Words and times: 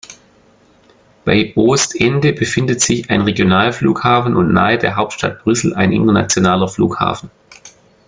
Bei 1.25 1.53
Oostende 1.55 2.33
befindet 2.33 2.81
sich 2.81 3.11
ein 3.11 3.21
Regionalflughafen 3.21 4.35
und 4.35 4.51
nahe 4.51 4.79
der 4.79 4.95
Hauptstadt 4.95 5.43
Brüssel 5.43 5.75
ein 5.75 5.91
internationaler 5.91 6.67
Flughafen. 6.67 7.29